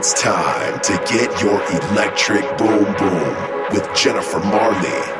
It's 0.00 0.14
time 0.14 0.80
to 0.80 0.92
get 1.12 1.42
your 1.42 1.60
electric 1.90 2.40
boom 2.56 2.84
boom 2.96 3.70
with 3.70 3.86
Jennifer 3.94 4.40
Marley. 4.40 5.19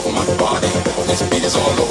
all 1.57 1.81
over 1.81 1.90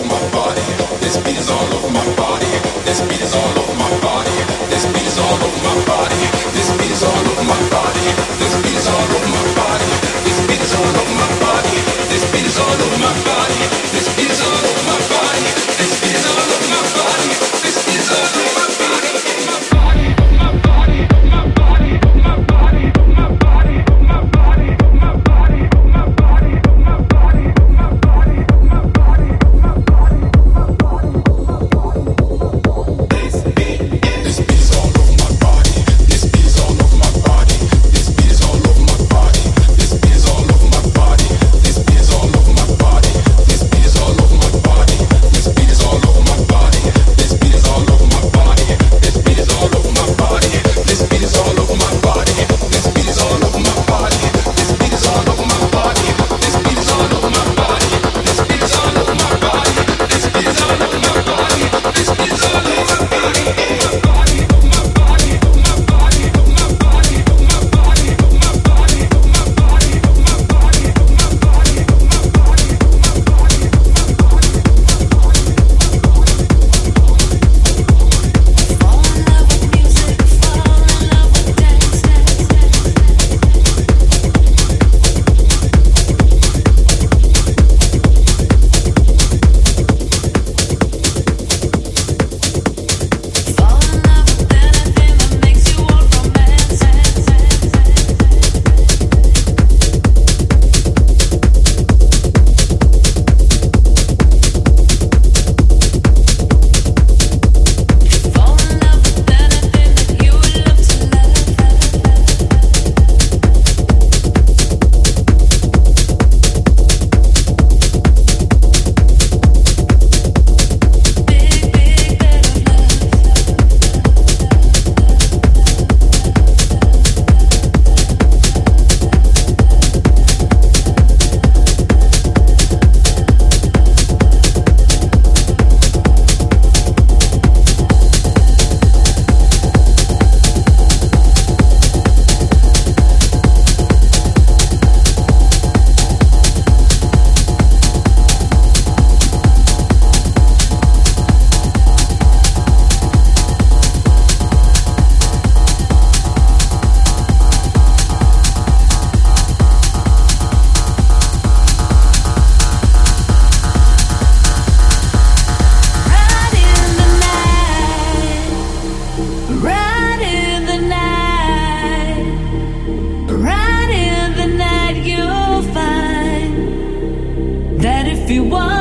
If 178.31 178.37
you 178.37 178.45
want 178.45 178.80